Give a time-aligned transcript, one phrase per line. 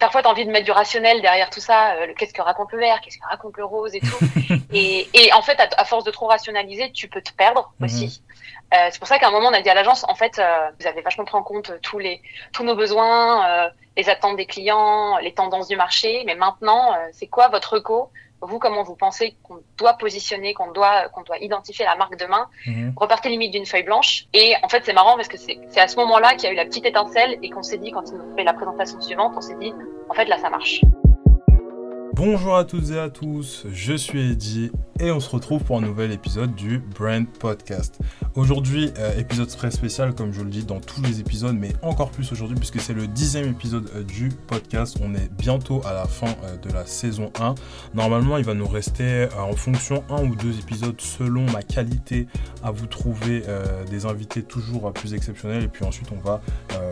[0.00, 1.92] parfois, tu as envie de mettre du rationnel derrière tout ça.
[1.92, 4.18] Euh, qu'est-ce que raconte le vert Qu'est-ce que raconte le rose et tout.
[4.72, 7.86] et, et, en fait, à, force de trop rationaliser, tu peux te perdre mhm.
[7.86, 8.22] aussi.
[8.74, 10.70] Euh, c'est pour ça qu'à un moment, on a dit à l'agence, en fait, euh,
[10.80, 15.18] vous avez vachement pris en compte tous les tous nos besoins, les attentes des clients,
[15.18, 16.22] les tendances du marché.
[16.26, 18.10] Mais maintenant, c'est quoi votre reco
[18.42, 22.48] vous, comment vous pensez qu'on doit positionner, qu'on doit, qu'on doit identifier la marque demain
[22.66, 22.94] mhm.
[22.96, 24.26] Repartez limite d'une feuille blanche.
[24.32, 26.56] Et en fait, c'est marrant parce que c'est à ce moment-là qu'il y a eu
[26.56, 29.40] la petite étincelle et qu'on s'est dit, quand il nous fait la présentation suivante, on
[29.40, 29.72] s'est dit,
[30.08, 30.80] en fait, là, ça marche.
[32.22, 34.70] Bonjour à toutes et à tous, je suis Eddy
[35.00, 37.98] et on se retrouve pour un nouvel épisode du Brand Podcast.
[38.34, 42.10] Aujourd'hui, euh, épisode très spécial comme je le dis dans tous les épisodes, mais encore
[42.10, 44.98] plus aujourd'hui puisque c'est le dixième épisode euh, du podcast.
[45.02, 47.54] On est bientôt à la fin euh, de la saison 1.
[47.94, 52.26] Normalement, il va nous rester en fonction un ou deux épisodes selon ma qualité
[52.62, 53.42] à vous trouver
[53.90, 56.42] des invités toujours plus exceptionnels et puis ensuite on va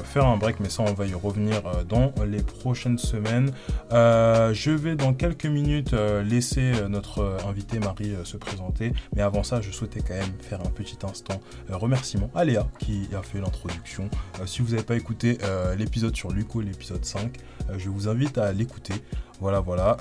[0.04, 3.50] faire un break, mais ça on va y revenir dans les prochaines semaines.
[3.90, 8.92] je vais dans quelques minutes euh, laisser euh, notre euh, invité Marie se présenter.
[9.14, 13.08] Mais avant ça, je souhaitais quand même faire un petit instant remerciement à Léa qui
[13.16, 14.08] a fait l'introduction.
[14.46, 15.38] si vous n'avez pas écouté
[15.76, 17.36] l'épisode sur Luco, l'épisode 5,
[17.76, 18.94] je vous invite à l'écouter.
[19.40, 19.96] Voilà, voilà.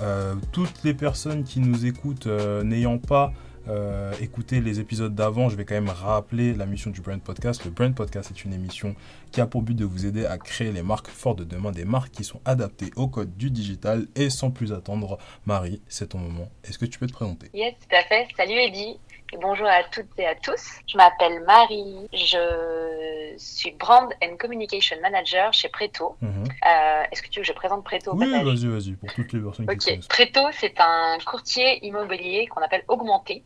[0.52, 2.26] toutes les personnes qui nous écoutent
[2.64, 3.32] n'ayant pas
[3.68, 7.64] euh, écouter les épisodes d'avant, je vais quand même rappeler la mission du Brand Podcast.
[7.64, 8.94] Le Brand Podcast est une émission
[9.30, 11.84] qui a pour but de vous aider à créer les marques fortes de demain, des
[11.84, 14.06] marques qui sont adaptées au code du digital.
[14.16, 16.48] Et sans plus attendre, Marie, c'est ton moment.
[16.64, 17.50] Est-ce que tu peux te présenter?
[17.52, 18.26] Yes, tout à fait.
[18.36, 18.98] Salut Eddy.
[19.30, 20.80] Et bonjour à toutes et à tous.
[20.86, 22.08] Je m'appelle Marie.
[22.14, 26.16] Je suis Brand and Communication Manager chez Preto.
[26.22, 26.44] Mhm.
[26.44, 29.40] Euh, est-ce que tu veux que je présente Preto Oui, vas-y, vas-y, pour toutes les
[29.40, 30.06] personnes qui connaissent.
[30.06, 33.42] Preto, c'est un courtier immobilier qu'on appelle augmenté.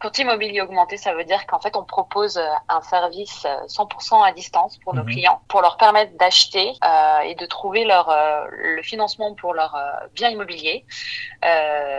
[0.00, 4.22] Courtier immobilier augmenté, ça veut dire qu'en fait, on propose euh, un service 100% euh,
[4.22, 5.10] à distance pour nos mhm.
[5.10, 9.76] clients, pour leur permettre d'acheter euh, et de trouver leur euh, le financement pour leur
[10.14, 10.84] bien immobilier.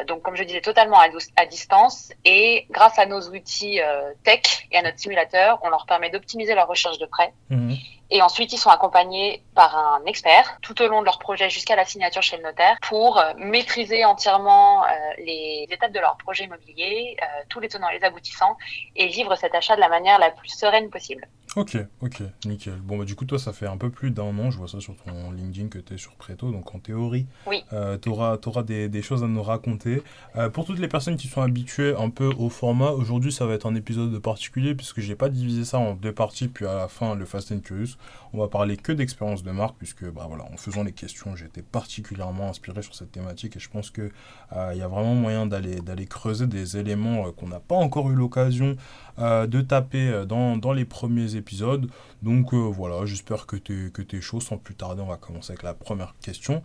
[0.08, 2.14] Donc, comme je disais, totalement à, à, distance.
[2.24, 3.80] Et grâce à nos outils
[4.24, 7.34] tech et à notre simulateur, on leur permet d'optimiser leur recherche de prêt.
[7.50, 7.76] Mhm.
[8.12, 11.76] Et ensuite, ils sont accompagnés par un expert tout au long de leur projet jusqu'à
[11.76, 14.88] la signature chez le notaire pour euh, maîtriser entièrement euh,
[15.20, 18.58] les étapes de leur projet immobilier, euh, tous les tenants et les aboutissants,
[18.96, 21.28] et vivre cet achat de la manière la plus sereine possible.
[21.56, 22.76] Ok, ok, nickel.
[22.84, 24.80] Bon, bah, du coup, toi, ça fait un peu plus d'un an, je vois ça
[24.80, 27.64] sur ton LinkedIn que tu es sur Preto, donc en théorie, oui.
[27.74, 30.04] euh, tu auras, des, des, choses à nous raconter.
[30.36, 33.56] Euh, pour toutes les personnes qui sont habituées un peu au format, aujourd'hui, ça va
[33.56, 36.88] être un épisode particulier, puisque j'ai pas divisé ça en deux parties, puis à la
[36.88, 37.96] fin, le Fast and Curious.
[38.32, 41.64] On va parler que d'expérience de marque, puisque, bah voilà, en faisant les questions, été
[41.64, 44.12] particulièrement inspiré sur cette thématique, et je pense qu'il
[44.56, 48.76] euh, y a vraiment moyen d'aller creuser des éléments qu'on n'a pas encore eu l'occasion
[49.20, 51.90] euh, de taper euh, dans, dans, les premiers épisodes.
[52.22, 54.40] Donc euh, voilà, j'espère que tu que es chaud.
[54.40, 56.62] Sans plus tarder, on va commencer avec la première question.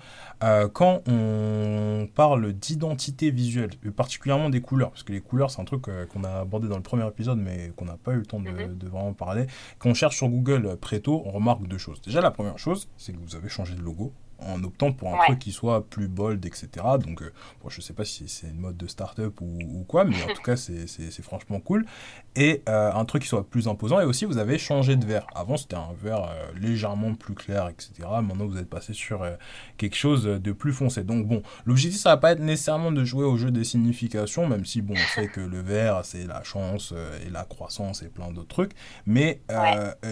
[0.73, 5.65] quand on parle d'identité visuelle, et particulièrement des couleurs, parce que les couleurs, c'est un
[5.65, 8.41] truc qu'on a abordé dans le premier épisode, mais qu'on n'a pas eu le temps
[8.41, 8.79] de, mhm.
[8.79, 9.47] de, vraiment parler.
[9.79, 12.01] Quand on cherche sur Google Préto, on remarque deux choses.
[12.03, 15.25] Déjà, la première chose, c'est que vous avez changé de logo en optant pour un
[15.25, 16.69] truc qui soit plus bold, etc.
[16.99, 20.05] Donc, euh, bon, je sais pas si c'est une mode de start-up ou, ou, quoi,
[20.05, 21.87] mais en tout cas, c'est franchement cool.
[22.37, 24.00] Et euh, un truc qui soit plus imposant.
[24.00, 25.27] Et aussi, vous avez changé de verre.
[25.34, 28.09] Avant, c'était un verre euh, légèrement plus clair, etc.
[28.23, 29.25] Maintenant, vous êtes passé sur
[29.77, 31.05] quelque chose de plus foncé.
[31.05, 34.65] Donc, bon, l'objectif, ça va pas être nécessairement de jouer au jeu des significations, même
[34.65, 36.93] si, bon, on sait que le verre, c'est la chance
[37.27, 38.73] et la croissance et plein d'autres trucs.
[39.06, 39.41] Mais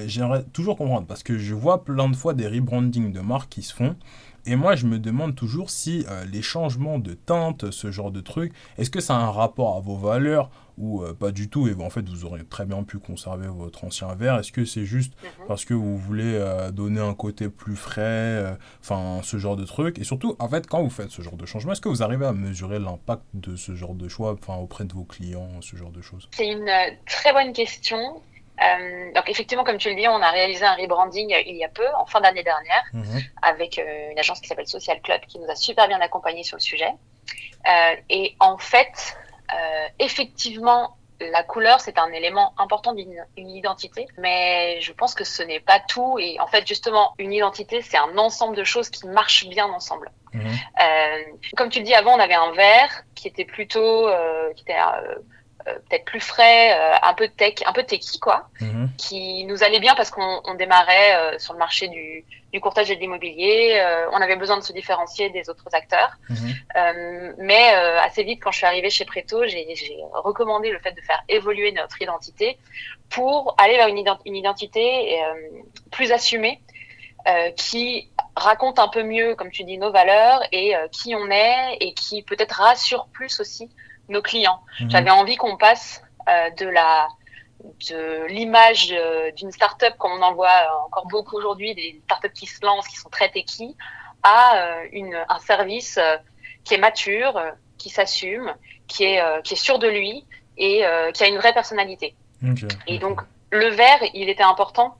[0.07, 3.63] j'aimerais toujours comprendre, parce que je vois plein de fois des rebrandings de marques qui
[3.63, 3.97] se font.
[4.45, 8.21] Et moi, je me demande toujours si euh, les changements de teinte, ce genre de
[8.21, 11.69] truc, est-ce que ça a un rapport à vos valeurs ou euh, pas du tout
[11.69, 14.39] et en fait vous aurez très bien pu conserver votre ancien verre.
[14.39, 15.47] Est-ce que c'est juste mhm.
[15.47, 19.99] parce que vous voulez euh, donner un côté plus frais enfin ce genre de truc?
[19.99, 22.25] Et surtout en fait quand vous faites ce genre de changement est-ce que vous arrivez
[22.25, 26.01] à mesurer l'impact de ce genre de choix auprès de vos clients ce genre de
[26.01, 26.27] choses?
[26.33, 26.71] C'est une
[27.05, 28.23] très bonne question
[28.61, 31.69] euh, donc effectivement, comme tu le dis, on a réalisé un rebranding il y a
[31.69, 33.23] peu, en fin d'année dernière, mhm.
[33.41, 36.57] avec euh, une agence qui s'appelle Social Club, qui nous a super bien accompagnés sur
[36.57, 36.93] le sujet.
[37.69, 39.17] Euh, et en fait,
[39.99, 45.61] effectivement, la couleur, c'est un élément important d'une identité, mais je pense que ce n'est
[45.61, 46.19] pas tout.
[46.19, 50.11] Et en fait, justement, une identité, c'est un ensemble de choses qui marchent bien ensemble.
[50.33, 50.57] Mhm.
[51.57, 54.09] comme tu le dis, avant, on avait un verre qui était plutôt,
[54.57, 55.17] qui était euh,
[55.65, 58.91] peut-être plus frais, euh, un peu tech, un peu techy quoi, mhm.
[58.97, 62.97] qui nous allait bien parce qu'on démarrait euh, sur le marché du, du courtage et
[62.97, 63.83] de l'immobilier.
[64.13, 67.35] on avait besoin de se différencier des autres acteurs, mhm.
[67.39, 67.69] mais
[68.05, 69.67] assez vite quand je suis arrivée chez Preto, j'ai
[70.13, 72.59] recommandé le fait de faire évoluer notre identité
[73.09, 75.19] pour aller vers une identité
[75.91, 76.61] plus assumée
[77.57, 81.95] qui raconte un peu mieux, comme tu dis, nos valeurs et qui on est et
[81.95, 83.71] qui peut-être rassure plus aussi
[84.09, 84.61] nos clients.
[84.81, 84.91] Mhm.
[84.91, 86.03] J'avais envie qu'on passe
[86.59, 87.09] de la
[87.89, 88.93] de l'image
[89.37, 92.97] d'une start-up comme on en voit encore beaucoup aujourd'hui, des start-up qui se lancent, qui
[92.97, 93.77] sont très techy,
[94.25, 95.99] à une, un service
[96.65, 97.41] qui est mature,
[97.79, 98.53] qui s'assume,
[98.89, 100.27] qui est, qui est sûr de lui
[100.57, 100.85] et
[101.15, 102.17] qui a une vraie personnalité.
[102.89, 103.21] Et donc,
[103.53, 104.97] le vert, il était important.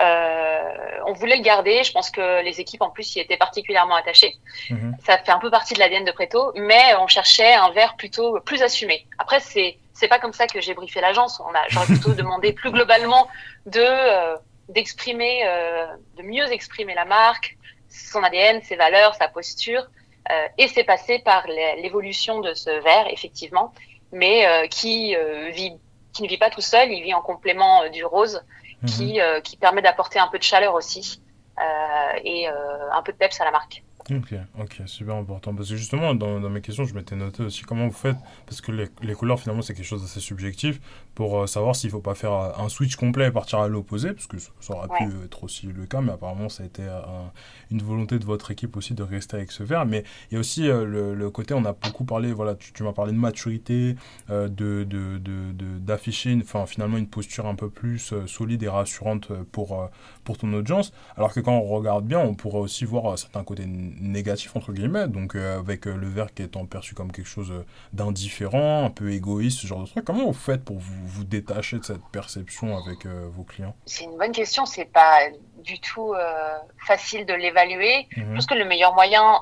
[0.00, 1.84] Euh, on voulait le garder.
[1.84, 4.34] Je pense que les équipes, en plus, y étaient particulièrement attachées.
[4.70, 4.96] Mhm.
[5.04, 8.40] Ça fait un peu partie de l'ADN de Preto, mais on cherchait un vert plutôt
[8.40, 9.06] plus assumé.
[9.18, 11.40] Après, c'est c'est pas comme ça que j'ai briefé l'agence.
[11.40, 13.28] On a, j'aurais plutôt demandé plus globalement
[13.66, 14.36] de euh,
[14.68, 15.86] d'exprimer, euh,
[16.16, 17.56] de mieux exprimer la marque,
[17.88, 19.86] son ADN, ses valeurs, sa posture.
[20.32, 23.72] Euh, et c'est passé par l'évolution de ce vert, effectivement,
[24.10, 25.14] mais euh, qui
[25.52, 25.74] vit
[26.14, 28.40] qui ne vit pas tout seul, il vit en complément euh, du rose,
[28.86, 29.20] qui, mhm.
[29.20, 31.22] euh, qui permet d'apporter un peu de chaleur aussi
[31.58, 33.82] euh, et un peu de peps à la marque.
[34.10, 35.54] Ok, ok, super important.
[35.54, 38.60] Parce que justement, dans, dans mes questions, je m'étais noté aussi comment vous faites, parce
[38.60, 40.78] que les, les couleurs, finalement, c'est quelque chose d'assez subjectif,
[41.14, 43.68] pour euh, savoir s'il ne faut pas faire euh, un switch complet et partir à
[43.68, 46.82] l'opposé, parce que ça aurait pu être aussi le cas, mais apparemment, ça a été
[46.82, 47.00] euh,
[47.70, 49.86] une volonté de votre équipe aussi de rester avec ce vert.
[49.86, 52.82] Mais il y a aussi le, le, côté, on a beaucoup parlé, voilà, tu, tu
[52.82, 53.96] m'as parlé de maturité,
[54.28, 54.48] de,
[54.84, 55.18] de,
[55.78, 59.88] d'afficher de, enfin, finalement une posture un peu plus solide et rassurante pour,
[60.24, 63.66] pour ton audience, alors que quand on regarde bien, on pourrait aussi voir certains côtés
[64.00, 67.50] négatif entre guillemets, donc euh, avec euh, le verre qui étant perçu comme quelque chose
[67.50, 70.04] euh, d'indifférent, un peu égoïste, ce genre de truc.
[70.04, 73.74] Comment vous faites pour vous, vous détacher de cette perception avec vos clients?
[73.86, 75.18] C'est une bonne question, c'est pas
[75.62, 76.14] du tout
[76.86, 78.06] facile de l'évaluer.
[78.16, 78.26] Mhm.
[78.28, 79.40] Je pense que le meilleur moyen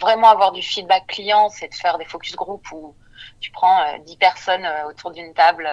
[0.00, 2.94] vraiment avoir du feedback client, c'est de faire des focus group où
[3.40, 5.68] tu prends 10 personnes autour d'une table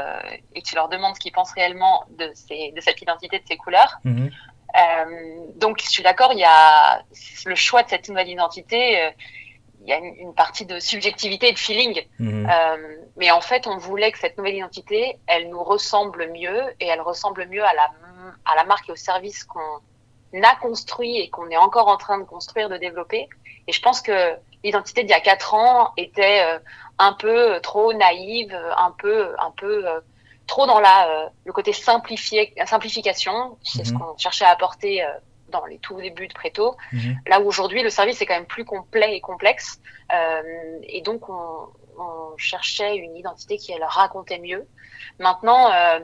[0.53, 3.57] et tu leur demandes ce qu'ils pensent réellement de, ces, de cette identité, de ces
[3.57, 3.99] couleurs.
[4.03, 4.29] Mhm.
[4.29, 4.29] Euh,
[5.55, 7.01] donc, je suis d'accord, il y a
[7.45, 9.01] le choix de cette nouvelle identité.
[9.01, 9.09] Euh,
[9.81, 12.01] il y a une, partie de subjectivité et de feeling.
[12.17, 12.49] Mhm.
[12.49, 16.87] Euh, mais en fait, on voulait que cette nouvelle identité, elle nous ressemble mieux et
[16.87, 17.91] elle ressemble mieux à la,
[18.45, 19.79] à la marque et au service qu'on
[20.41, 23.29] a construit et qu'on est encore en train de construire, de développer.
[23.67, 24.33] Et je pense que
[24.63, 26.57] l'identité d'il y a quatre ans était euh,
[26.97, 29.85] un peu trop naïve, un peu, un peu
[30.47, 33.99] trop dans la, euh, le côté simplifié, simplification, c'est ce mhm.
[33.99, 35.07] qu'on cherchait à apporter euh,
[35.49, 36.75] dans les tout débuts de Préto.
[36.91, 37.19] Mhm.
[37.27, 39.79] Là où aujourd'hui, le service est quand même plus complet et complexe.
[40.13, 40.41] Euh,
[40.83, 44.67] et donc, on, on, cherchait une identité qui, elle, racontait mieux.
[45.19, 45.99] Maintenant, euh,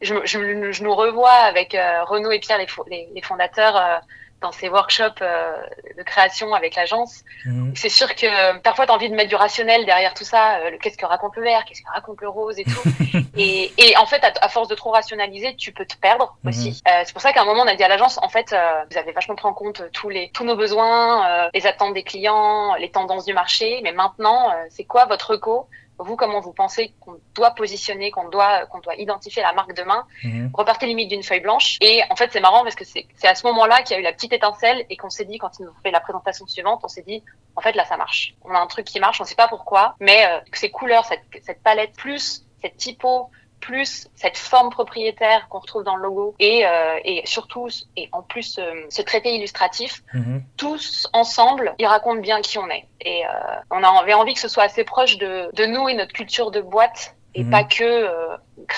[0.00, 4.02] je, je, je, nous revois avec Renaud et Pierre, les, les fondateurs,
[4.44, 5.56] dans ces workshops euh,
[5.96, 7.24] de création avec l'agence.
[7.46, 7.72] Mhm.
[7.74, 10.58] C'est sûr que parfois, tu as envie de mettre du rationnel derrière tout ça.
[10.58, 12.82] Euh, qu'est-ce que raconte le vert Qu'est-ce que raconte le rose et tout.
[13.36, 16.50] et, et, en fait, à, force de trop rationaliser, tu peux te perdre mhm.
[16.50, 16.82] aussi.
[16.86, 18.54] Euh, c'est pour ça qu'à un moment, on a dit à l'agence, en fait,
[18.90, 22.74] vous avez vachement pris en compte tous, les, tous nos besoins, les attentes des clients,
[22.74, 23.80] les tendances du marché.
[23.82, 25.68] Mais maintenant, c'est quoi votre reco?
[25.98, 30.06] Vous, comment vous pensez qu'on doit positionner, qu'on doit, qu'on doit identifier la marque demain,
[30.22, 30.50] mhm.
[30.52, 31.78] repartez limite d'une feuille blanche.
[31.80, 34.04] Et en fait, c'est marrant parce que c'est à ce moment-là qu'il y a eu
[34.04, 36.80] la petite étincelle et qu'on s'est dit, quand ils nous ont fait la présentation suivante,
[36.82, 37.22] on s'est dit,
[37.56, 38.34] en fait, là, ça marche.
[38.44, 41.22] On a un truc qui marche, on sait pas pourquoi, mais euh, ces couleurs, cette,
[41.42, 43.30] cette palette, plus cette typo,
[43.64, 48.22] plus cette forme propriétaire qu'on retrouve dans le logo et, euh, et surtout et en
[48.22, 50.44] plus euh, ce traité illustratif, mhm.
[50.58, 52.86] tous ensemble, ils racontent bien qui on est.
[53.00, 53.28] Et euh,
[53.70, 56.60] on avait envie que ce soit assez proche de, de nous et notre culture de
[56.60, 57.50] boîte et mhm.
[57.50, 58.06] pas que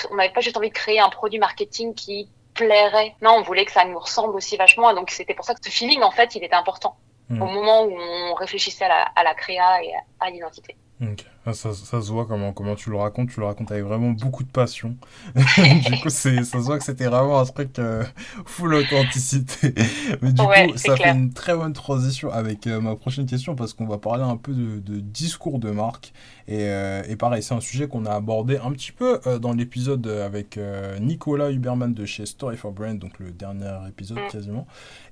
[0.09, 3.13] on n'avait pas juste envie de créer un produit marketing qui plairait.
[3.21, 4.93] Non, on voulait que ça nous ressemble aussi vachement.
[4.93, 6.95] Donc c'était pour ça que ce feeling en fait, il était important
[7.27, 7.41] mhm.
[7.41, 9.91] au moment où on réfléchissait à la, à la créa et
[10.21, 10.77] à l'identité.
[10.99, 13.83] Ok, ah, ça, ça, se voit comment, comment tu le racontes, tu le racontes avec
[13.83, 14.97] vraiment beaucoup de passion.
[15.35, 18.03] du coup, ça se voit que c'était vraiment un truc euh,
[18.47, 19.75] full authenticité.
[20.23, 23.73] Mais du coup, ça fait une très bonne transition avec euh, ma prochaine question parce
[23.73, 26.13] qu'on va parler un peu de, de discours de marque.
[26.47, 30.07] Et, euh, et pareil, c'est un sujet qu'on a abordé un petit peu dans l'épisode
[30.07, 30.59] avec
[30.99, 34.31] Nicolas Huberman de chez Story for Brand, donc le dernier épisode mm.
[34.31, 34.65] quasiment.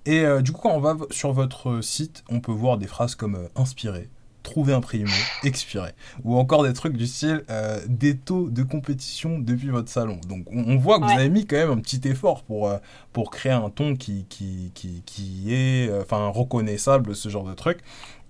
[0.08, 3.50] Et du coup, quand on va sur votre site, on peut voir des phrases comme
[3.56, 4.10] inspiré,
[4.46, 5.10] trouver un primo,
[5.44, 5.92] expirer.
[6.24, 10.20] Ou encore des trucs du style euh, des taux de compétition depuis votre salon.
[10.30, 12.78] Donc on, voit que vous avez mis quand même un petit effort pour, euh,
[13.12, 17.54] pour créer un ton qui, qui, qui, qui est euh, enfin reconnaissable, ce genre de
[17.54, 17.80] truc.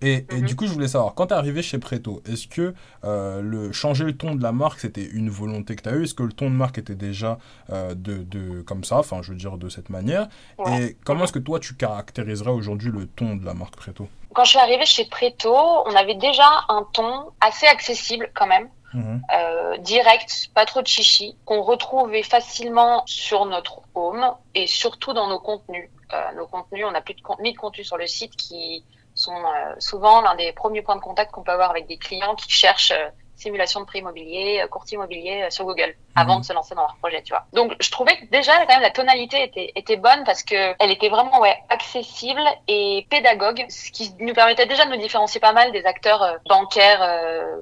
[0.02, 0.46] Et, et, mhm.
[0.46, 2.74] du coup, je voulais savoir, quand tu es arrivé chez Preto, est-ce que
[3.04, 6.04] le, changer le ton de la marque, c'était une volonté que tu as eue?
[6.04, 7.38] Est-ce que le ton de marque était déjà
[7.70, 10.28] de, de, comme ça, enfin, je veux dire, de cette manière
[10.68, 14.08] Et comment est-ce que toi, tu caractériserais aujourd'hui le ton de la marque Preto?
[14.34, 18.68] Quand je suis arrivée chez Preto, on avait déjà un ton assez accessible quand même.
[18.94, 19.22] Mhm.
[19.34, 25.28] Euh, direct, pas trop de chichi, qu'on retrouvait facilement sur notre home et surtout dans
[25.28, 25.90] nos contenus.
[26.38, 28.86] nos contenus, on n'a plus de contenu de contenu sur le site qui
[29.16, 29.42] sont
[29.80, 32.94] souvent l'un des premiers points de contact qu'on peut avoir avec des clients qui cherchent
[33.36, 36.42] simulation de prix immobilier, euh, courtier immobilier euh, sur Google avant mhm.
[36.42, 37.46] de se lancer dans leur projet, tu vois.
[37.54, 40.92] Donc je trouvais que déjà quand même la tonalité était était bonne parce que elle
[40.92, 45.52] était vraiment ouais accessible et pédagogue, ce qui nous permettait déjà de nous différencier pas
[45.52, 47.06] mal des acteurs euh, bancaires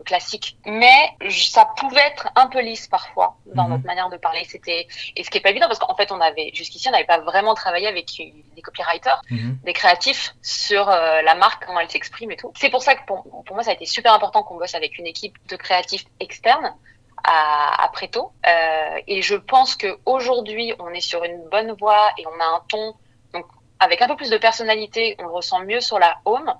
[0.05, 0.57] classiques.
[0.65, 3.71] Mais ça pouvait être un peu lisse parfois dans mhm.
[3.71, 4.45] notre manière de parler.
[4.47, 7.05] C'était et ce qui est pas évident parce qu'en fait on avait jusqu'ici on n'avait
[7.05, 9.57] pas vraiment travaillé avec des copywriters, mhm.
[9.63, 12.51] des créatifs sur la marque comment elle s'exprime et tout.
[12.55, 14.99] C'est pour ça que pour, pour moi ça a été super important qu'on bosse avec
[14.99, 16.75] une équipe de créatif externe
[17.23, 18.31] à, à Préto.
[18.45, 22.61] Euh, et je pense qu'aujourd'hui, on est sur une bonne voie et on a un
[22.67, 22.93] ton,
[23.33, 23.45] donc
[23.79, 26.53] avec un peu plus de personnalité, on le ressent mieux sur la home,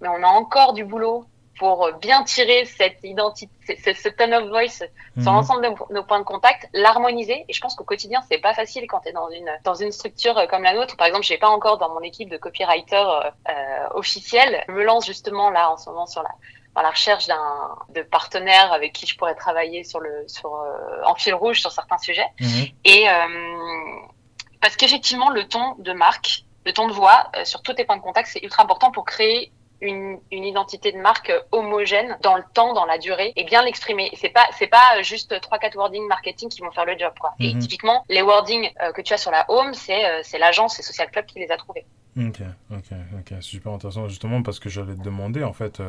[0.00, 1.24] mais on a encore du boulot
[1.58, 4.86] pour bien tirer cette identité, ce, tone of voice sur
[5.16, 5.24] mhm.
[5.26, 7.44] l'ensemble de nos points de contact, l'harmoniser.
[7.48, 9.92] Et je pense qu'au quotidien, c'est pas facile quand tu es dans une, dans une
[9.92, 10.96] structure comme la nôtre.
[10.96, 14.64] Par exemple, je n'ai pas encore dans mon équipe de copywriter euh, euh, officiel.
[14.68, 16.30] Je me lance justement là en ce moment sur la,
[16.80, 21.02] dans la recherche d'un de partenaires avec qui je pourrais travailler sur le sur euh,
[21.04, 22.66] en fil rouge sur certains sujets mhm.
[22.84, 23.12] et euh,
[24.60, 27.96] parce qu'effectivement le ton de marque le ton de voix euh, sur tous tes points
[27.96, 32.42] de contact c'est ultra important pour créer une, une, identité de marque homogène dans le
[32.52, 34.10] temps, dans la durée, et bien l'exprimer.
[34.14, 37.32] C'est pas c'est pas juste trois quatre wordings marketing qui vont faire le job quoi.
[37.40, 37.60] Et mhm.
[37.60, 41.24] typiquement les wordings que tu as sur la home, c'est c'est l'agence, c'est Social Club
[41.24, 41.86] qui les a trouvés.
[42.14, 45.80] Ok, ok, ok, super intéressant justement parce que j'allais te demander en fait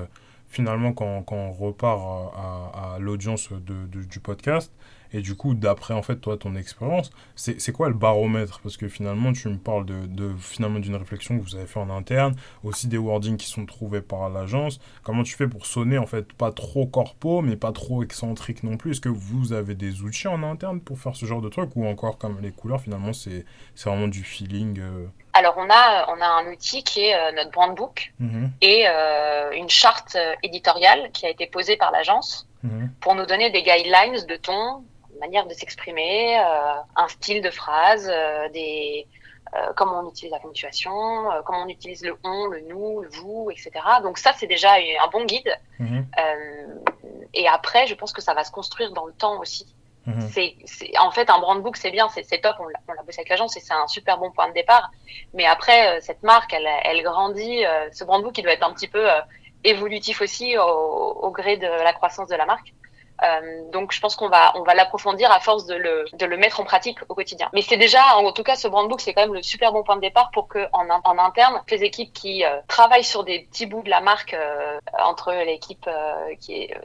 [0.52, 4.72] finalement quand, quand on repart à, à, l'audience de, du podcast
[5.14, 8.60] et du coup d'après en fait toi ton expérience c'est quoi le baromètre?
[8.60, 11.80] Parce que finalement tu me parles de, de finalement d'une réflexion que vous avez fait
[11.80, 14.80] en interne aussi des wordings qui sont trouvés par l'agence.
[15.04, 18.76] Comment tu fais pour sonner en fait pas trop corpo mais pas trop excentrique non
[18.76, 18.92] plus?
[18.92, 21.76] Est-ce que vous avez des outils en interne pour faire ce genre de truc?
[21.76, 23.46] Ou encore comme les couleurs finalement c'est
[23.86, 27.52] vraiment du feeling euh, alors on a on a un outil qui est euh, notre
[27.52, 28.52] brand book mhm.
[28.62, 32.92] et euh, une charte euh, éditoriale qui a été posée par l'agence mhm.
[33.00, 34.84] pour nous donner des guidelines de ton,
[35.20, 38.12] manière de s'exprimer, un style de phrase,
[38.54, 39.06] des
[39.76, 43.72] comment on utilise la ponctuation, comment on utilise le on, le nous, le vous, etc.
[44.02, 45.56] Donc ça c'est déjà un bon guide.
[45.78, 46.08] Mhm.
[47.36, 49.68] et après je pense que ça va se construire dans le temps aussi.
[50.08, 50.30] Mhm.
[50.66, 53.56] C'est, en fait un brand book c'est bien, c'est, top, on l'a, bossé avec l'agence
[53.58, 54.92] et c'est un super bon point de départ.
[55.34, 57.66] Mais après euh, cette marque, elle, elle grandit.
[57.66, 59.22] Euh, ce brand book il doit être un petit peu euh,
[59.64, 62.74] évolutif aussi au, au, gré de la croissance de la marque.
[63.72, 66.60] donc je pense qu'on va on va l'approfondir à force de le de le mettre
[66.60, 67.48] en pratique au quotidien.
[67.54, 69.84] Mais c'est déjà en tout cas ce brand book c'est quand même le super bon
[69.84, 73.68] point de départ pour que en, en interne les équipes qui travaillent sur des petits
[73.68, 74.36] bouts de la marque
[74.98, 75.88] entre l'équipe
[76.40, 76.80] qui est euh,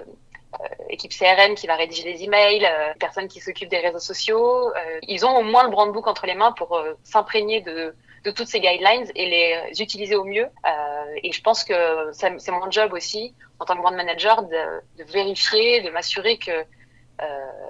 [0.91, 4.69] équipe CRM qui va rédiger des emails, euh, personnes qui s'occupent des réseaux sociaux.
[4.75, 7.95] Euh, ils ont au moins le brand book entre les mains pour s'imprégner de,
[8.25, 10.49] de toutes ces guidelines et les utiliser au mieux.
[11.23, 11.75] et je pense que
[12.13, 16.65] c'est mon job aussi, en tant que brand manager, de, de vérifier, de m'assurer que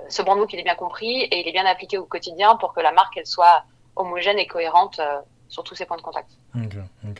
[0.09, 2.73] ce brand book il est bien compris et il est bien appliqué au quotidien pour
[2.75, 3.65] que la marque elle soit
[3.95, 5.01] homogène et cohérente
[5.49, 6.31] sur tous ces points de contact.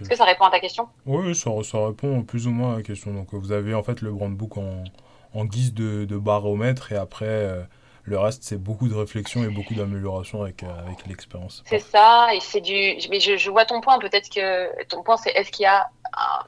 [0.01, 0.89] Est-ce que ça répond à ta question?
[1.05, 3.13] Oui, ça, ça, répond plus ou moins à la question.
[3.13, 4.83] Donc vous avez en fait le brand book en,
[5.35, 7.63] en guise de, baromètre et après euh,
[8.07, 11.63] le reste c'est beaucoup de réflexion et beaucoup d'amélioration avec, euh, avec l'expérience.
[11.67, 15.17] C'est ça et c'est du mais je, je, vois ton point peut-être que ton point
[15.17, 15.89] c'est est-ce qu'il y a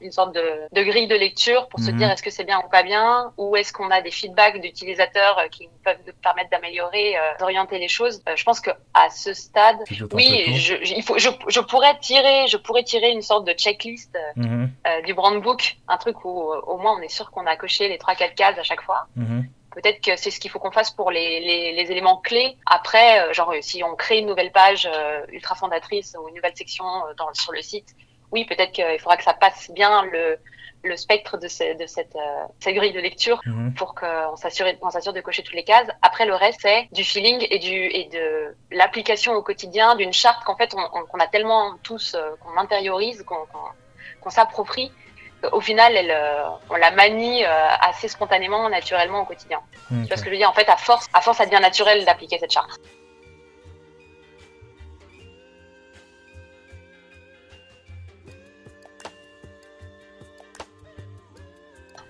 [0.00, 0.40] une sorte de,
[0.72, 1.98] de, grille de lecture pour se mhm.
[1.98, 5.36] dire est-ce que c'est bien ou pas bien ou est-ce qu'on a des feedbacks d'utilisateurs
[5.38, 9.78] euh, qui peuvent nous permettre d'améliorer d'orienter les choses je pense que à ce stade
[10.12, 14.16] oui je, il faut je, je, pourrais tirer je pourrais tirer une sorte de checklist
[14.36, 14.70] mhm.
[15.04, 17.98] du brand book un truc où au moins on est sûr qu'on a coché les
[17.98, 19.48] trois quatre cases à chaque fois mhm.
[19.80, 22.56] Peut-être que c'est ce qu'il faut qu'on fasse pour les, les, les, éléments clés.
[22.66, 26.56] Après, euh, genre si on crée une nouvelle page euh, ultra fondatrice ou une nouvelle
[26.56, 27.94] section euh, dans, sur le site,
[28.32, 30.36] oui, peut-être qu'il faudra que ça passe bien le,
[30.82, 32.18] le spectre de, de cette,
[32.58, 33.72] cette, grille de lecture mhm.
[33.74, 35.86] pour qu'on s'assure, on de cocher toutes les cases.
[36.02, 40.42] Après, le reste, c'est du feeling et, du, et de l'application au quotidien d'une charte
[40.42, 43.46] qu'en fait, on, qu'on a tellement tous, qu'on intériorise, qu'on,
[44.20, 44.90] qu'on s'approprie
[45.52, 49.60] au final, elle, euh, on la manie euh, assez spontanément, naturellement au quotidien.
[49.88, 50.50] Tu vois ce que je veux dire?
[50.50, 52.80] En fait, à force, à force, ça devient naturel d'appliquer cette charte.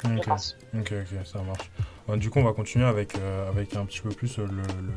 [0.05, 0.29] Ok,
[0.75, 1.71] ok, ok, ça marche.
[2.09, 4.47] Bah, du coup, on va continuer avec, euh, avec un petit peu plus le,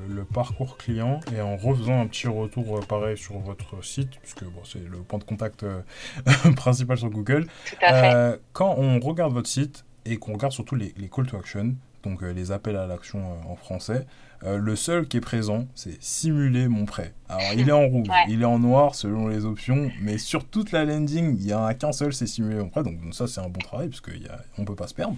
[0.08, 4.46] le, parcours client et en refaisant un petit retour euh, pareil sur votre site, puisque
[4.46, 5.82] bon, c'est le point de contact euh,
[6.56, 7.48] principal sur Google.
[7.66, 8.42] Tout à fait.
[8.54, 12.22] quand on regarde votre site et qu'on regarde surtout les, les call to action, donc
[12.22, 14.06] les appels à l'action en français.
[14.44, 17.14] le seul qui est présent, c'est simuler mon prêt.
[17.30, 20.72] Alors, il est en rouge, il est en noir selon les options, mais sur toute
[20.72, 22.84] la landing, il n'y en a qu'un seul, c'est simuler mon prêt.
[22.84, 24.12] Donc, ça, c'est un bon travail, parce qu'on
[24.62, 25.16] ne peut pas se perdre.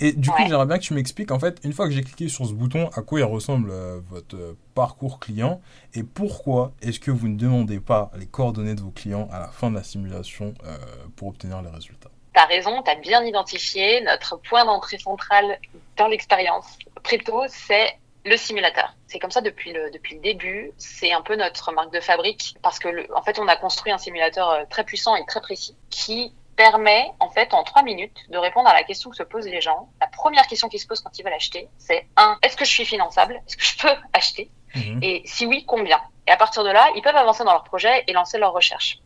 [0.00, 2.28] Et du coup, j'aimerais bien que tu m'expliques, en fait, une fois que j'ai cliqué
[2.28, 5.60] sur ce bouton, à quoi il ressemble euh, votre euh, parcours client
[5.94, 9.48] et pourquoi est-ce que vous ne demandez pas les coordonnées de vos clients à la
[9.48, 10.76] fin de la simulation euh,
[11.14, 12.10] pour obtenir les résultats?
[12.34, 15.58] Tu as raison, tu as bien identifié notre point d'entrée central
[15.96, 16.66] dans l'expérience.
[17.02, 18.94] Preto, c'est le simulateur.
[19.06, 20.72] C'est comme ça depuis le, depuis le début.
[20.78, 23.98] C'est un peu notre marque de fabrique parce que, en fait, on a construit un
[23.98, 28.68] simulateur très puissant et très précis qui permet, en fait, en trois minutes, de répondre
[28.68, 29.88] à la question que se posent les gens.
[30.00, 32.70] La première question qui se pose quand ils veulent acheter, c'est un, est-ce que je
[32.70, 33.42] suis finançable?
[33.46, 34.50] Est-ce que je peux acheter?
[34.74, 35.00] Mhm.
[35.02, 36.00] Et si oui, combien?
[36.26, 38.98] Et à partir de là, ils peuvent avancer dans leur projet et lancer leur recherche.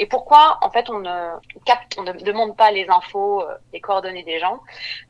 [0.00, 1.32] Et pourquoi, en fait, on ne
[1.66, 4.58] capte, on ne demande pas les infos, euh, les coordonnées des gens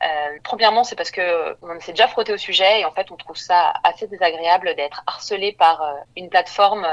[0.03, 0.07] euh,
[0.43, 3.37] Premièrement, c'est parce que on s'est déjà frotté au sujet et en fait, on trouve
[3.37, 6.85] ça assez désagréable d'être harcelé par euh, une plateforme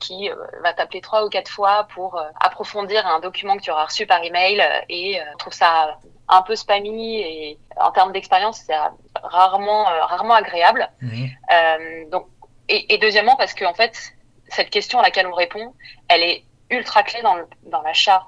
[0.00, 0.28] qui
[0.64, 4.24] va t'appeler trois ou quatre fois pour approfondir un document que tu auras reçu par
[4.24, 5.98] email et on trouve ça
[6.28, 8.74] un peu spammy et en termes d'expérience, c'est
[9.22, 10.90] rarement rarement agréable.
[11.00, 12.10] Mmh.
[12.10, 12.26] donc
[12.68, 14.16] et, et deuxièmement parce que en fait,
[14.48, 15.74] cette question à laquelle on répond,
[16.08, 18.26] elle est ultra clé dans, dans l'achat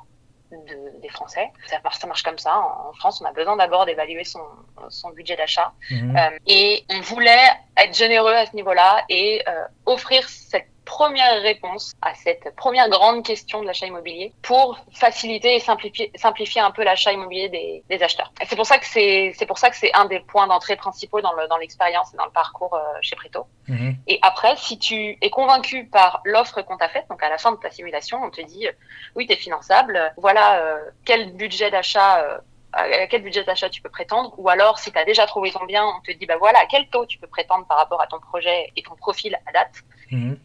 [0.53, 1.51] de, des Français.
[1.67, 2.57] Ça marche, ça marche comme ça.
[2.59, 4.41] En, France, on a besoin d'abord d'évaluer son,
[4.89, 5.73] son budget d'achat.
[5.91, 6.17] Mhm.
[6.17, 11.95] Euh, et on voulait être généreux à ce niveau-là et euh, offrir cette première réponse
[12.01, 16.83] à cette première grande question de l'achat immobilier pour faciliter et simplifier, simplifier un peu
[16.83, 18.33] l'achat immobilier des, des acheteurs.
[18.41, 20.77] Et c'est pour ça que c'est c'est pour ça que c'est un des points d'entrée
[20.77, 23.47] principaux dans le dans l'expérience et dans le parcours euh, chez Preto.
[23.69, 23.97] Mhm.
[24.07, 27.53] Et après, si tu es convaincu par l'offre qu'on t'a faite, donc à la fin
[27.53, 28.73] de ta simulation, on te dit euh,
[29.15, 32.41] oui, tu es finançable, voilà euh, quel budget d'achat
[32.73, 35.65] à quel budget d'achat tu peux prétendre, ou alors si tu as déjà trouvé ton
[35.65, 38.07] bien, on te dit bah voilà, à quel taux tu peux prétendre par rapport à
[38.07, 39.77] ton projet et ton profil à date.
[40.11, 40.39] Mhm.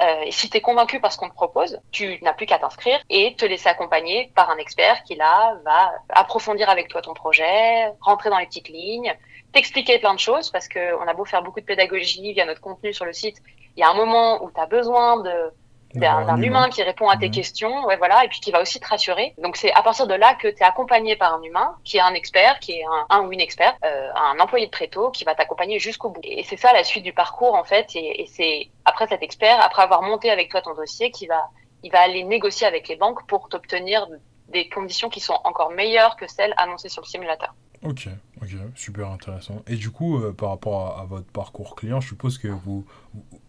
[0.00, 3.00] Euh, si tu es convaincu par ce qu'on te propose, tu n'as plus qu'à t'inscrire
[3.10, 7.86] et te laisser accompagner par un expert qui là va approfondir avec toi ton projet,
[8.00, 9.14] rentrer dans les petites lignes,
[9.52, 12.60] t'expliquer plein de choses parce que on a beau faire beaucoup de pédagogie via notre
[12.60, 13.36] contenu sur le site,
[13.76, 15.52] il y a un moment où tu as besoin de
[15.94, 18.88] d'un humain qui répond à tes questions, ouais, voilà, et puis qui va aussi te
[18.88, 19.34] rassurer.
[19.38, 22.00] Donc c'est à partir de là que tu es accompagné par un humain qui est
[22.00, 25.24] un expert, qui est un, un ou une experte, euh, un employé de préto qui
[25.24, 26.20] va t'accompagner jusqu'au bout.
[26.24, 27.94] Et c'est ça la suite du parcours en fait.
[27.94, 31.42] Et, et c'est après cet expert, après avoir monté avec toi ton dossier, qui va,
[31.82, 34.06] il va aller négocier avec les banques pour t'obtenir
[34.48, 37.54] des conditions qui sont encore meilleures que celles annoncées sur le simulateur.
[37.84, 38.08] Ok,
[38.40, 39.62] ok, super intéressant.
[39.66, 42.86] Et du coup, euh, par rapport à, votre parcours client, je suppose que vous,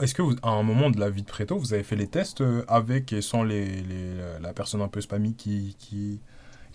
[0.01, 2.07] est-ce que vous, à un moment de la vie de Préto, vous avez fait les
[2.07, 6.19] tests euh, avec et sans les, les la personne un peu spammy qui, qui,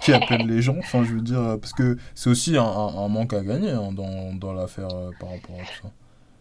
[0.00, 0.76] qui appelle les gens?
[0.78, 3.90] Enfin, je veux dire, euh, parce que c'est aussi un, un, manque à gagner hein,
[3.90, 5.90] dans, dans l'affaire par rapport à tout ça.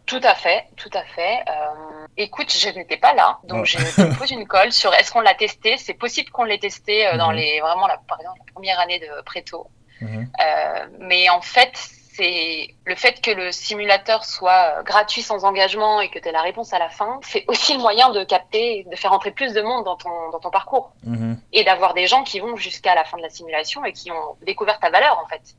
[0.05, 1.39] Tout à fait, tout à fait.
[1.49, 5.21] Euh, écoute, je n'étais pas là, donc je te pose une colle sur est-ce qu'on
[5.21, 5.77] l'a testé?
[5.77, 9.21] C'est possible qu'on l'ait testé dans les vraiment la, par exemple la première année de
[9.23, 9.67] Préto.
[10.01, 10.29] Mhm.
[10.39, 11.71] Euh, mais en fait,
[12.13, 16.41] c'est le fait que le simulateur soit gratuit sans engagement et que tu aies la
[16.41, 19.61] réponse à la fin, c'est aussi le moyen de capter, de faire entrer plus de
[19.61, 21.39] monde dans ton, dans ton parcours mhm.
[21.53, 24.35] et d'avoir des gens qui vont jusqu'à la fin de la simulation et qui ont
[24.41, 25.55] découvert ta valeur en fait.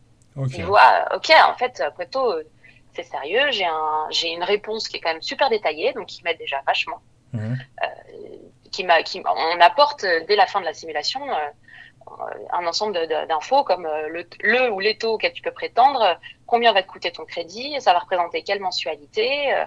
[0.57, 2.33] Ils voient, ok, en fait, Preto,
[2.95, 6.23] c'est sérieux, j'ai un, j'ai une réponse qui est quand même super détaillée, donc qui
[6.23, 7.01] m'aide déjà vachement.
[7.33, 7.59] Mhm.
[7.83, 7.87] Euh,
[8.71, 11.35] qui m'a, qui, on apporte dès la fin de la simulation euh,
[12.53, 16.73] un ensemble d'infos comme euh, le, le, ou les taux auxquels tu peux prétendre, combien
[16.73, 19.65] va te coûter ton crédit, ça va représenter quelle mensualité euh,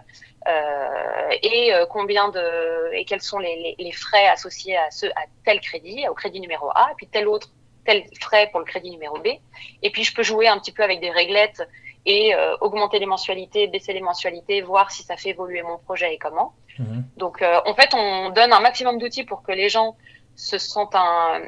[0.47, 5.60] euh, et combien de et quels sont les, les, frais associés à ce à tel
[5.60, 7.49] crédit, au crédit numéro A, et puis tel autre
[7.86, 9.27] tel frais pour le crédit numéro B.
[9.84, 11.62] Et puis je peux jouer un petit peu avec des réglettes
[12.08, 16.17] et augmenter les mensualités, baisser les mensualités, voir si ça fait évoluer mon projet et
[16.17, 16.56] comment.
[16.80, 17.01] Mmh.
[17.17, 19.95] Donc en fait, on donne un maximum d'outils pour que les gens
[20.36, 21.41] se sentent un,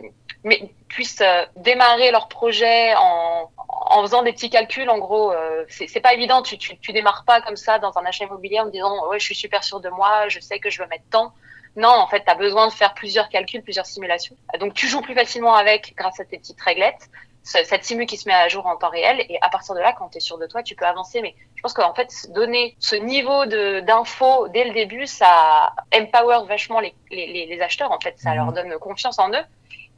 [0.44, 4.90] mais puissent euh, démarrer leur projet en, en faisant des petits calculs.
[4.90, 6.42] En gros, euh, c'est pas évident.
[6.42, 9.26] Tu, tu, tu démarres pas comme ça dans un achat immobilier en disant ouais, je
[9.26, 11.34] suis super sûr de moi, je sais que je veux mettre tant.
[11.76, 14.36] Non, en fait, tu as besoin de faire plusieurs calculs, plusieurs simulations.
[14.60, 17.10] Donc, tu joues plus facilement avec grâce à tes petites réglettes
[17.44, 19.94] cette simu qui se met à jour en temps réel et à partir de là
[19.94, 22.76] quand tu es sûr de toi tu peux avancer mais je pense qu'en fait donner
[22.80, 28.00] ce niveau de d'infos dès le début ça empower vachement les, les, les acheteurs en
[28.00, 28.54] fait ça leur mhm.
[28.54, 29.44] donne confiance en eux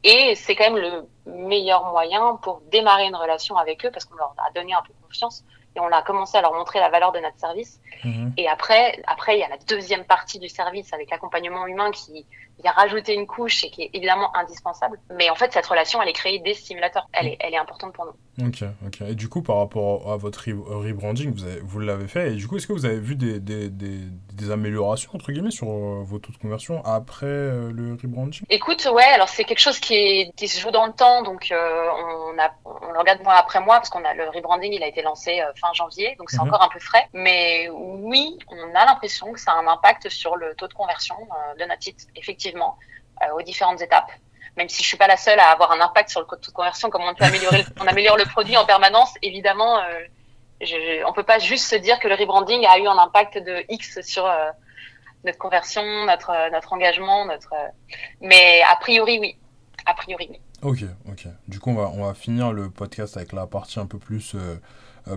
[0.06, 4.14] et c'est quand même le meilleur moyen pour démarrer une relation avec eux parce qu'on
[4.14, 7.10] leur a donné un peu confiance et on a commencé à leur montrer la valeur
[7.10, 7.80] de notre service.
[8.04, 8.32] Mhm.
[8.36, 12.24] Et après, après, il y a la deuxième partie du service avec l'accompagnement humain qui
[12.62, 14.98] vient rajouter une couche et qui est évidemment indispensable.
[15.10, 17.08] Mais en fait, cette relation, elle est créée des simulateurs.
[17.12, 18.46] Elle est, elle est importante pour nous.
[18.46, 19.00] Ok, ok.
[19.02, 22.32] Et du coup, par rapport à votre rebranding, vous, vous l'avez fait.
[22.32, 24.00] Et du coup, est-ce que vous avez vu des, des, des,
[24.32, 28.42] des améliorations, entre guillemets, sur euh, vos taux de conversion après euh, le rebranding?
[28.50, 31.22] Écoute, ouais, alors c'est quelque chose qui, est, qui se joue dans le temps.
[31.22, 31.88] Donc, euh,
[32.34, 34.88] on, a, on le regarde mois après mois parce qu'on a le rebranding, il a
[34.88, 36.14] été lancé fin janvier.
[36.18, 36.48] Donc, c'est mhm.
[36.48, 37.08] encore un peu frais.
[37.14, 41.16] Mais oui, on a l'impression que ça a un impact sur le taux de conversion
[41.58, 44.10] de notre site, effectivement, aux différentes étapes
[44.56, 46.54] même si je suis pas la seule à avoir un impact sur le taux de
[46.54, 49.82] conversion, comme on peut améliorer, on améliore le produit en permanence, évidemment, euh,
[50.60, 53.64] je, on peut pas juste se dire que le rebranding a eu un impact de
[53.68, 54.50] X sur euh,
[55.24, 57.52] notre conversion, notre notre engagement, notre.
[57.52, 57.68] Euh,
[58.20, 59.36] mais a priori oui,
[59.84, 60.40] a priori oui.
[60.62, 61.26] Ok, ok.
[61.48, 64.34] Du coup, on va on va finir le podcast avec la partie un peu plus
[64.34, 64.56] euh,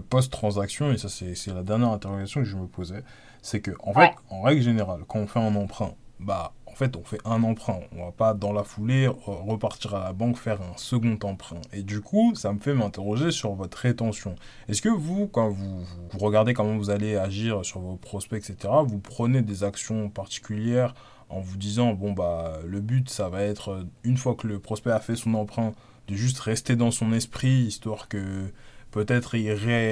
[0.09, 3.03] post-transaction et ça c'est la dernière interrogation que je me posais,
[3.41, 7.03] c'est que en fait, en règle générale, quand on fait un emprunt, bah fait, on
[7.03, 7.79] fait un emprunt.
[7.95, 11.61] On va pas dans la foulée repartir à la banque faire un second emprunt.
[11.73, 14.35] Et du coup, ça me fait m'interroger sur votre rétention.
[14.67, 15.83] Est-ce que vous, quand vous,
[16.17, 20.93] regardez comment vous allez agir sur vos prospects, etc., vous prenez des actions particulières
[21.29, 24.91] en vous disant, bon, bah, le but, ça va être, une fois que le prospect
[24.91, 25.73] a fait son emprunt,
[26.07, 28.51] de juste rester dans son esprit, histoire que
[28.91, 29.51] peut-être il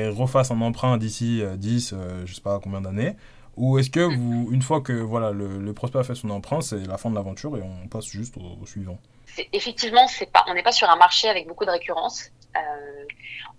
[0.10, 3.16] refasse un emprunt d'ici 10, euh, euh, je sais pas combien d'années
[3.58, 6.86] ou est-ce que vous, une fois que voilà le, prospect a fait son emprunt, c'est
[6.88, 8.98] la fin de l'aventure et on passe juste au, suivant
[9.52, 12.32] Effectivement, c'est pas, on n'est pas sur un marché avec beaucoup de récurrence.
[12.56, 12.60] Euh,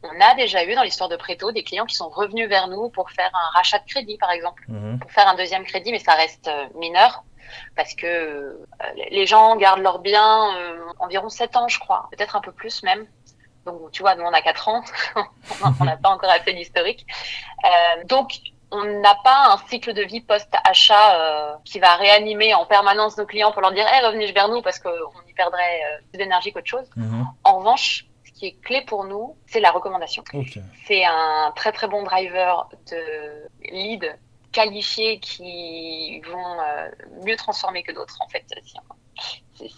[0.03, 2.89] on a déjà eu dans l'histoire de Préto des clients qui sont revenus vers nous
[2.91, 5.01] pour faire un rachat de crédit, par exemple, mhm.
[5.01, 7.25] pour faire un deuxième crédit, mais ça reste euh, mineur
[7.75, 8.65] parce que euh,
[9.11, 10.55] les gens gardent leurs biens
[10.99, 13.07] environ 7 ans, je crois, peut-être un peu plus même.
[13.65, 14.83] Donc, tu vois, nous, on a 4 ans,
[15.81, 17.07] on n'a pas encore assez d'historique.
[18.05, 23.17] donc, on n'a pas un cycle de vie post-achat euh, qui va réanimer en permanence
[23.17, 24.91] nos clients pour leur dire hey, revenez vers nous parce qu'on
[25.29, 26.89] y perdrait euh, plus d'énergie qu'autre chose.
[26.97, 27.27] Mhm.
[27.45, 30.23] En revanche, ce qui est clé pour nous, c'est la recommandation.
[30.87, 34.19] C'est un très très bon driver de lead
[34.53, 36.89] qualifiés qui vont euh,
[37.25, 38.45] mieux transformer que d'autres en fait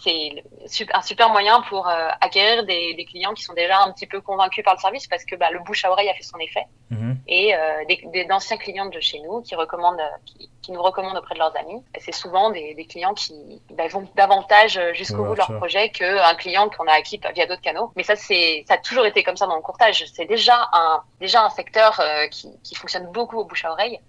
[0.03, 4.05] c'est un super moyen pour euh, acquérir des, des, clients qui sont déjà un petit
[4.05, 6.37] peu convaincus par le service parce que bah, le bouche à oreille a fait son
[6.37, 6.65] effet.
[6.89, 7.17] Mhm.
[7.27, 11.33] Et euh, des, d'anciens clients de chez nous qui recommandent, qui, qui, nous recommandent auprès
[11.33, 11.83] de leurs amis.
[11.99, 16.35] C'est souvent des, des, clients qui bah, vont davantage jusqu'au bout de leur projet qu'un
[16.35, 17.91] client qu'on a acquis via d'autres canaux.
[17.95, 20.05] Mais ça, c'est, ça a toujours été comme ça dans le courtage.
[20.13, 23.99] C'est déjà un, déjà un secteur euh, qui, qui fonctionne beaucoup au bouche à oreille.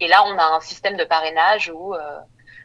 [0.00, 1.94] Et là, on a un système de parrainage où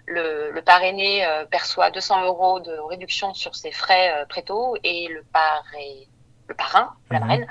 [0.09, 5.07] le, le parrainé euh, perçoit 200 euros de réduction sur ses frais euh, préto et
[5.07, 7.25] le, parrain, la mhm.
[7.27, 7.47] marraine,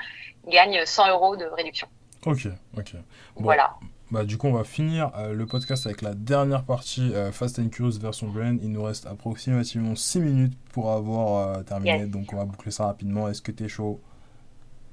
[0.47, 1.87] gagne 100 euros de réduction.
[2.25, 2.95] Ok, ok.
[3.37, 3.75] voilà.
[4.11, 7.69] Bah, du coup, on va finir euh, le podcast avec la dernière partie Fast and
[7.69, 8.57] Curious version Brain.
[8.61, 13.29] Il nous reste approximativement 6 minutes pour avoir terminé, donc on va boucler ça rapidement.
[13.29, 14.01] Est-ce que tu es chaud?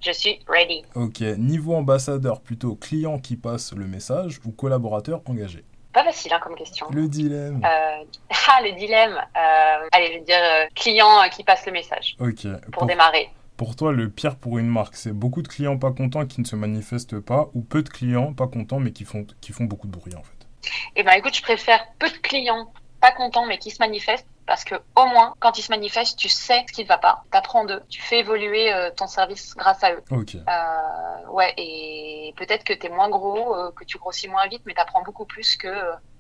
[0.00, 0.85] Je suis ready.
[0.94, 5.64] Ok, niveau ambassadeur, plutôt client qui passe le message ou collaborateur engagé?
[5.97, 6.87] Pas facile hein, comme question.
[6.93, 7.63] Le dilemme.
[7.65, 8.05] Euh,
[8.49, 9.15] ah, le dilemme.
[9.15, 12.17] Euh, allez, je vais dire euh, client qui passe le message.
[12.21, 12.47] Ok.
[12.71, 13.31] Pour, démarrer.
[13.57, 16.47] Pour toi, le pire pour une marque, c'est beaucoup de clients pas contents qui ne
[16.47, 19.87] se manifestent pas ou peu de clients pas contents mais qui font, qui font beaucoup
[19.87, 23.57] de bruit en fait Eh ben écoute, je préfère peu de clients pas contents mais
[23.57, 26.83] qui se manifestent parce que au moins quand ils se manifestent tu sais ce qui
[26.83, 27.25] ne va pas.
[27.31, 27.83] T'apprends d'eux.
[27.89, 30.03] Tu fais évoluer euh, ton service grâce à eux.
[30.11, 30.37] Ok.
[30.37, 34.63] Euh, ouais et peut-être que tu es moins gros euh, que tu grossis moins vite
[34.67, 35.69] mais tu apprends beaucoup plus que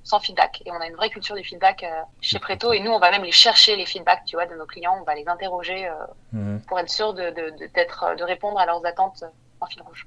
[0.02, 0.62] sans feedback.
[0.66, 1.84] Et on a une vraie culture du feedback
[2.20, 2.72] chez Preto.
[2.72, 4.96] Et nous on va même les chercher les feedbacks tu vois de nos clients.
[5.00, 5.88] On va les interroger
[6.32, 6.62] mhm.
[6.62, 9.24] pour être sûr de, de, de, de répondre à leurs attentes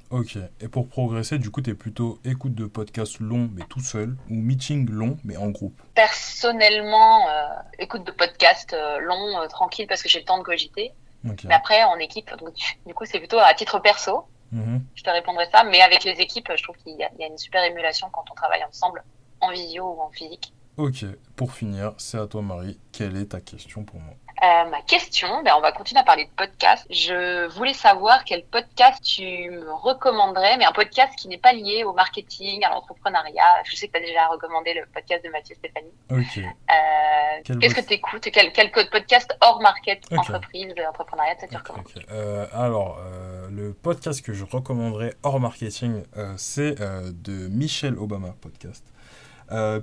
[0.09, 0.37] Ok.
[0.59, 4.15] Et pour progresser, du coup, tu es plutôt écoute de podcast long mais tout seul
[4.29, 5.79] ou meeting long mais en groupe?
[5.93, 10.43] Personnellement, euh, écoute de podcast euh, long, euh, tranquille parce que j'ai le temps de
[10.43, 10.93] cogiter.
[11.23, 12.53] Mais après, en équipe, donc,
[12.85, 14.25] du coup, c'est plutôt à titre perso.
[14.51, 14.83] Mhm.
[14.95, 15.63] Je te répondrai ça.
[15.63, 18.35] Mais avec les équipes, je trouve qu'il y, y, a une super émulation quand on
[18.35, 19.03] travaille ensemble,
[19.41, 20.53] en visio ou en physique.
[20.77, 21.03] Ok.
[21.35, 22.79] Pour finir, c'est à toi, Marie.
[22.93, 24.13] Quelle est ta question pour moi?
[24.41, 26.87] Euh, ma question, ben on va continuer à parler de podcast.
[26.89, 31.83] Je voulais savoir quel podcast tu me recommanderais, mais un podcast qui n'est pas lié
[31.83, 33.63] au marketing, à l'entrepreneuriat.
[33.65, 35.91] Je sais que tu as déjà recommandé le podcast de Mathieu Stéphanie.
[36.09, 36.37] Ok.
[36.37, 42.45] Euh, Qu'est-ce que tu écoutes quel, quel podcast hors market, entreprise, entrepreneuriat, ça okay, euh,
[42.53, 46.03] Alors, euh, le podcast que je recommanderais hors marketing,
[46.37, 48.85] c'est de Michelle Obama podcast.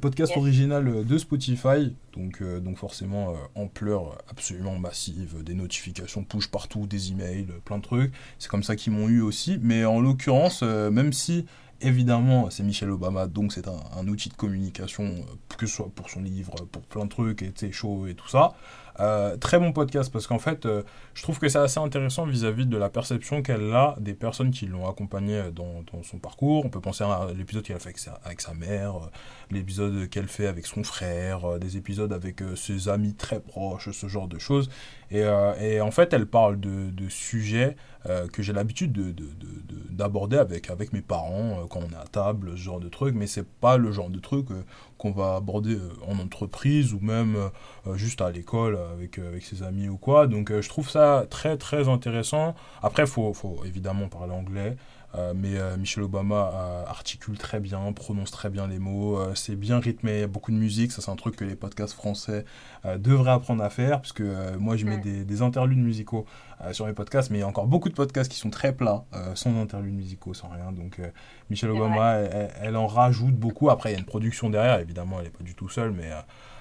[0.00, 7.10] Podcast original de Spotify, donc, donc forcément ampleur absolument massive, des notifications push partout, des
[7.10, 8.12] emails, plein de trucs.
[8.38, 9.58] C'est comme ça qu'ils m'ont eu aussi.
[9.62, 11.46] Mais en l'occurrence, même si
[11.82, 15.14] Évidemment, c'est Michel Obama, donc c'est un, outil de communication,
[15.58, 18.28] que ce soit pour son livre, pour plein de trucs, et ses shows et tout
[18.28, 18.54] ça.
[19.00, 20.82] Euh, très bon podcast parce qu'en fait, euh,
[21.14, 24.66] je trouve que c'est assez intéressant vis-à-vis de la perception qu'elle a des personnes qui
[24.66, 26.64] l'ont accompagnée dans, son parcours.
[26.64, 29.10] On peut penser à l'épisode qu'elle a fait avec sa, mère, euh,
[29.50, 34.28] l'épisode qu'elle fait avec son frère, des épisodes avec ses amis très proches, ce genre
[34.28, 34.70] de choses.
[35.10, 35.24] Et,
[35.80, 37.76] en fait, elle parle de, sujets
[38.32, 39.14] que j'ai l'habitude
[39.90, 43.26] d'aborder avec, avec mes parents quand on est à table, ce genre de trucs, mais
[43.26, 44.46] c'est pas le genre de truc
[44.98, 47.36] qu'on va aborder en entreprise ou même
[47.94, 50.26] juste à l'école avec, avec ses amis ou quoi.
[50.26, 52.54] Donc je trouve ça très très intéressant.
[52.82, 54.76] Après, il faut, faut, évidemment parler anglais.
[55.14, 59.56] Euh, mais euh, Michelle Obama euh, articule très bien, prononce très bien les mots, c'est
[59.56, 61.94] bien rythmé, il y a beaucoup de musique, ça c'est un truc que les podcasts
[61.94, 62.44] français
[62.98, 64.22] devraient apprendre à faire, puisque
[64.58, 66.26] moi je mets des, des interludes musicaux
[66.72, 69.04] sur mes podcasts, mais il y a encore beaucoup de podcasts qui sont très plats,
[69.34, 71.00] sans interludes musicaux, sans rien, donc
[71.50, 75.16] Michelle Obama, elle, elle, en rajoute beaucoup, après il y a une production derrière, évidemment
[75.18, 76.10] elle n'est pas du tout seule, mais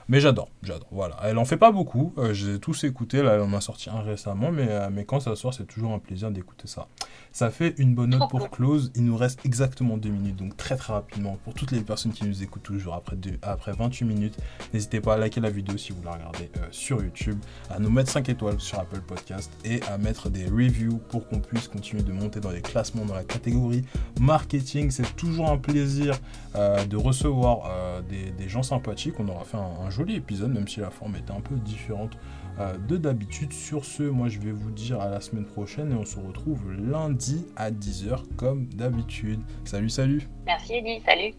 [0.07, 0.87] mais j'adore, j'adore.
[0.91, 1.17] Voilà.
[1.23, 2.13] Elle en fait pas beaucoup.
[2.17, 3.23] Euh, j'ai tous écouté.
[3.23, 4.51] Là, elle en a sorti un récemment.
[4.51, 6.87] Mais, euh, mais quand ça sort, c'est toujours un plaisir d'écouter ça.
[7.31, 8.91] Ça fait une bonne note pour close.
[8.95, 10.35] Il nous reste exactement deux minutes.
[10.35, 11.37] Donc très très rapidement.
[11.43, 14.37] Pour toutes les personnes qui nous écoutent toujours après, après 28 minutes,
[14.73, 17.39] n'hésitez pas à liker la vidéo si vous la regardez euh, sur YouTube.
[17.71, 19.51] À nous mettre 5 étoiles sur Apple Podcast.
[19.63, 23.15] Et à mettre des reviews pour qu'on puisse continuer de monter dans les classements dans
[23.15, 23.83] la catégorie
[24.19, 24.91] marketing.
[24.91, 26.19] C'est toujours un plaisir
[26.55, 29.15] de recevoir des, des, gens sympathiques.
[29.19, 32.17] On aura fait un, un joli épisode, même si la forme était un peu différente
[32.59, 33.51] euh, de d'habitude.
[33.51, 36.71] Sur ce, moi je vais vous dire à la semaine prochaine et on se retrouve
[36.71, 39.41] lundi à 10h comme d'habitude.
[39.65, 40.27] Salut, salut.
[40.45, 41.35] Merci Eddie, salut.